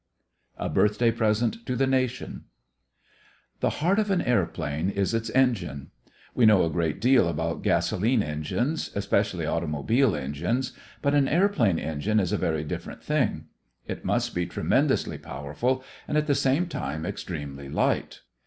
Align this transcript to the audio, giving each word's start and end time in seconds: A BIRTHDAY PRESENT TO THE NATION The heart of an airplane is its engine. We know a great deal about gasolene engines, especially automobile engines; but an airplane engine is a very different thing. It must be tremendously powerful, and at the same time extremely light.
A 0.57 0.67
BIRTHDAY 0.67 1.11
PRESENT 1.11 1.63
TO 1.63 1.75
THE 1.75 1.85
NATION 1.85 2.45
The 3.59 3.69
heart 3.85 3.99
of 3.99 4.09
an 4.09 4.23
airplane 4.23 4.89
is 4.89 5.13
its 5.13 5.29
engine. 5.29 5.91
We 6.33 6.47
know 6.47 6.65
a 6.65 6.71
great 6.71 6.99
deal 6.99 7.27
about 7.27 7.61
gasolene 7.61 8.23
engines, 8.23 8.89
especially 8.95 9.45
automobile 9.45 10.15
engines; 10.15 10.71
but 11.03 11.13
an 11.13 11.27
airplane 11.27 11.77
engine 11.77 12.19
is 12.19 12.31
a 12.31 12.37
very 12.37 12.63
different 12.63 13.03
thing. 13.03 13.45
It 13.85 14.03
must 14.03 14.33
be 14.33 14.47
tremendously 14.47 15.19
powerful, 15.19 15.83
and 16.07 16.17
at 16.17 16.25
the 16.25 16.33
same 16.33 16.65
time 16.65 17.05
extremely 17.05 17.69
light. 17.69 18.21